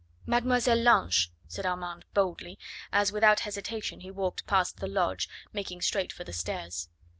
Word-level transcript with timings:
"Mademoiselle 0.25 0.79
Lange," 0.81 1.27
said 1.47 1.63
Armand 1.63 2.05
boldly, 2.15 2.57
as 2.91 3.11
without 3.11 3.41
hesitation 3.41 3.99
he 3.99 4.09
walked 4.09 4.39
quickly 4.41 4.49
past 4.49 4.77
the 4.77 4.87
lodge 4.87 5.29
making 5.53 5.79
straight 5.79 6.11
for 6.11 6.23
the 6.23 6.33
stairs. 6.33 6.89